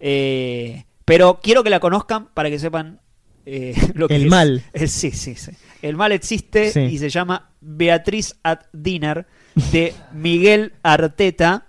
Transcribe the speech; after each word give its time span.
Eh, 0.00 0.84
pero 1.04 1.40
quiero 1.42 1.62
que 1.62 1.70
la 1.70 1.80
conozcan 1.80 2.28
para 2.34 2.50
que 2.50 2.58
sepan 2.58 3.00
eh, 3.46 3.74
lo 3.94 4.08
que 4.08 4.16
El 4.16 4.24
es. 4.24 4.28
mal. 4.30 4.62
Eh, 4.72 4.86
sí, 4.88 5.10
sí, 5.12 5.34
sí. 5.34 5.52
El 5.82 5.96
mal 5.96 6.12
existe 6.12 6.70
Sí. 6.70 6.80
y 6.80 6.98
se 6.98 7.08
llama 7.10 7.50
Beatriz 7.60 8.36
at 8.42 8.60
Dinner 8.72 9.26
de 9.72 9.94
Miguel 10.12 10.72
Arteta. 10.82 11.66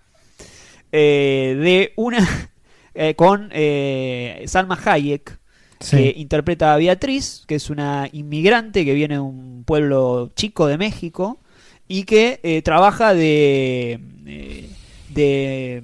eh, 0.92 1.56
de 1.60 1.94
una. 1.96 2.28
eh, 2.94 3.16
con 3.16 3.50
eh, 3.54 4.44
Salma 4.48 4.78
Hayek 4.84 5.40
que 5.90 6.14
interpreta 6.16 6.76
a 6.76 6.78
Beatriz, 6.78 7.44
que 7.48 7.56
es 7.56 7.72
una 7.72 8.08
inmigrante 8.12 8.86
que 8.86 8.94
viene 8.94 9.16
de 9.16 9.20
un 9.22 9.64
pueblo 9.66 10.32
chico 10.36 10.68
de 10.68 10.78
México 10.78 11.40
y 11.88 12.04
que 12.04 12.40
eh, 12.44 12.62
trabaja 12.62 13.16
de, 13.16 14.00
eh, 14.28 14.70
de 15.10 15.82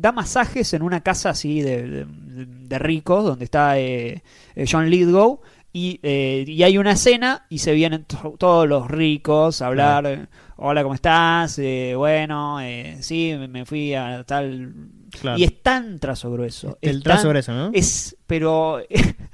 da 0.00 0.12
masajes 0.12 0.72
en 0.74 0.82
una 0.82 1.00
casa 1.02 1.30
así 1.30 1.60
de, 1.60 1.82
de- 1.88 2.06
de 2.46 2.78
ricos 2.78 3.24
donde 3.24 3.44
está 3.46 3.78
eh, 3.78 4.22
eh, 4.54 4.64
John 4.70 4.88
Lithgow 4.88 5.40
y, 5.72 5.98
eh, 6.02 6.44
y 6.46 6.62
hay 6.62 6.78
una 6.78 6.92
escena 6.92 7.46
y 7.48 7.58
se 7.58 7.72
vienen 7.72 8.04
to- 8.04 8.34
todos 8.38 8.68
los 8.68 8.88
ricos 8.88 9.60
a 9.60 9.66
hablar 9.66 10.06
eh, 10.06 10.26
hola 10.56 10.82
cómo 10.82 10.94
estás 10.94 11.58
Eh, 11.58 11.94
bueno 11.96 12.60
eh, 12.60 12.98
sí 13.00 13.34
me- 13.48 13.64
fui 13.64 13.94
a 13.94 14.22
tal 14.24 14.72
Claro. 15.20 15.38
y 15.38 15.44
es 15.44 15.62
tan 15.62 15.98
trazo 15.98 16.30
grueso 16.30 16.76
El 16.82 17.02
trazo 17.02 17.22
tan- 17.22 17.30
grueso, 17.30 17.52
¿no? 17.54 17.70
es, 17.72 18.16
pero 18.26 18.78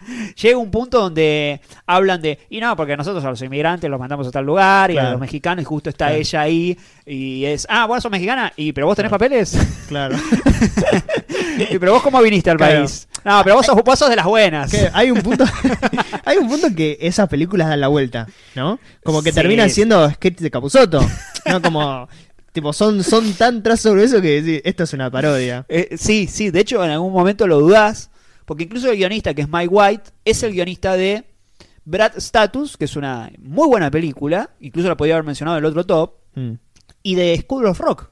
llega 0.42 0.58
un 0.58 0.70
punto 0.70 1.00
donde 1.00 1.60
hablan 1.86 2.20
de, 2.22 2.38
y 2.50 2.60
no, 2.60 2.76
porque 2.76 2.96
nosotros 2.96 3.24
a 3.24 3.30
los 3.30 3.40
inmigrantes 3.42 3.88
los 3.90 3.98
mandamos 4.00 4.26
a 4.26 4.30
tal 4.30 4.44
lugar 4.44 4.90
y 4.90 4.98
a 4.98 5.10
los 5.10 5.20
mexicanos 5.20 5.62
y 5.62 5.64
justo 5.66 5.90
está 5.90 6.06
Claro. 6.06 6.20
ella 6.20 6.40
ahí 6.40 6.78
y 7.06 7.44
es, 7.44 7.66
ah, 7.70 7.86
vos 7.86 8.02
sos 8.02 8.10
mexicana, 8.10 8.52
y 8.56 8.72
pero 8.72 8.86
vos 8.86 8.96
tenés 8.96 9.10
papeles, 9.10 9.56
Claro. 9.88 10.16
y 11.70 11.78
pero 11.78 11.92
vos 11.92 12.02
cómo 12.02 12.20
viniste 12.22 12.50
al 12.50 12.58
país. 12.58 13.08
No, 13.24 13.40
pero 13.42 13.56
vos 13.56 13.66
sos, 13.66 13.76
vos 13.82 13.98
sos 13.98 14.10
de 14.10 14.16
las 14.16 14.26
buenas. 14.26 14.72
Hay 14.92 15.10
un 15.10 15.20
punto 15.22 15.44
hay 16.24 16.36
un 16.38 16.48
punto 16.48 16.68
que 16.74 16.98
esas 17.00 17.28
películas 17.28 17.68
dan 17.68 17.80
la 17.80 17.88
vuelta, 17.88 18.26
¿no? 18.54 18.78
Como 19.02 19.22
que 19.22 19.30
Sí. 19.30 19.34
terminan 19.36 19.70
siendo 19.70 20.08
sketch 20.10 20.38
de 20.38 20.50
Capuzoto, 20.50 21.00
no 21.46 21.62
como 21.62 22.08
tipo 22.52 22.72
son 22.72 23.02
son 23.02 23.32
tan 23.34 23.62
trazo 23.62 23.92
grueso 23.92 24.20
que 24.20 24.40
decís, 24.42 24.60
esto 24.64 24.84
es 24.84 24.92
una 24.92 25.10
parodia. 25.10 25.64
Eh, 25.68 25.96
sí, 25.96 26.26
sí, 26.30 26.50
de 26.50 26.60
hecho 26.60 26.84
en 26.84 26.90
algún 26.90 27.12
momento 27.12 27.46
lo 27.46 27.58
dudás, 27.60 28.10
porque 28.44 28.64
incluso 28.64 28.90
el 28.90 28.96
guionista 28.96 29.32
que 29.34 29.42
es 29.42 29.48
Mike 29.48 29.68
White 29.68 30.10
es 30.24 30.42
el 30.42 30.52
guionista 30.52 30.96
de 30.96 31.24
Brad 31.84 32.16
Status, 32.16 32.76
que 32.76 32.84
es 32.86 32.96
una 32.96 33.30
muy 33.38 33.66
buena 33.68 33.90
película, 33.90 34.50
incluso 34.60 34.88
la 34.88 34.96
podía 34.96 35.14
haber 35.14 35.24
mencionado 35.26 35.58
en 35.58 35.64
el 35.64 35.70
otro 35.70 35.84
top, 35.84 36.12
Mm. 36.34 36.52
y 37.02 37.14
de 37.14 37.38
School 37.42 37.66
of 37.66 37.78
Rock, 37.78 38.10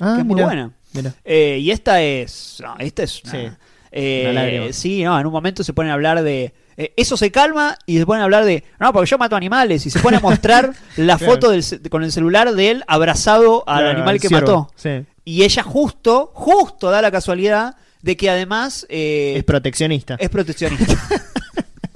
Ah, 0.00 0.14
que 0.14 0.20
es 0.22 0.26
muy 0.26 0.34
mirá, 0.36 0.46
buena. 0.46 0.72
mirá. 0.94 1.14
Eh, 1.24 1.58
y 1.60 1.70
esta 1.70 2.00
es. 2.02 2.58
No, 2.62 2.74
esta 2.78 3.02
es. 3.04 3.22
una- 3.24 3.32
Sí, 3.32 3.48
eh, 3.92 4.68
sí, 4.72 5.02
no, 5.04 5.18
en 5.20 5.26
un 5.26 5.32
momento 5.32 5.62
se 5.64 5.72
ponen 5.72 5.90
a 5.90 5.94
hablar 5.94 6.22
de. 6.22 6.54
eh, 6.76 6.94
eso 6.96 7.16
se 7.18 7.30
calma 7.30 7.76
y 7.86 7.98
se 7.98 8.06
ponen 8.06 8.22
a 8.22 8.24
hablar 8.24 8.44
de. 8.46 8.64
No, 8.78 8.92
porque 8.92 9.10
yo 9.10 9.18
mato 9.18 9.36
animales. 9.36 9.84
Y 9.84 9.90
se 9.90 9.98
pone 10.00 10.16
a 10.16 10.20
mostrar 10.20 10.72
la 10.96 11.18
Claro. 11.18 11.32
foto 11.34 11.50
del 11.50 11.62
con 11.90 12.02
el 12.02 12.10
celular 12.10 12.52
de 12.54 12.70
él 12.70 12.84
abrazado 12.86 13.64
al 13.68 13.80
Claro, 13.80 13.90
animal 13.90 14.14
al 14.14 14.20
que 14.20 14.28
ciervo, 14.28 14.46
mató. 14.46 14.72
Sí. 14.76 15.04
Y 15.26 15.42
ella 15.44 15.62
justo, 15.62 16.30
justo 16.34 16.90
da 16.90 17.02
la 17.02 17.10
casualidad 17.10 17.76
de 18.02 18.16
que 18.16 18.30
además 18.30 18.86
eh, 18.88 19.34
Es 19.36 19.44
proteccionista. 19.44 20.16
es 20.18 20.28
proteccionista. 20.30 20.84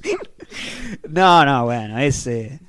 no, 1.08 1.44
no, 1.44 1.64
bueno, 1.64 1.98
es. 1.98 2.26
eh, 2.26 2.60